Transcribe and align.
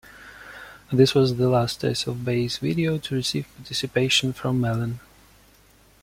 This 0.91 1.13
was 1.13 1.35
the 1.35 1.47
last 1.47 1.85
Ace 1.85 2.07
of 2.07 2.25
Base 2.25 2.57
video 2.57 2.97
to 2.97 3.13
receive 3.13 3.47
participation 3.55 4.33
from 4.33 4.59
Malin. 4.59 4.99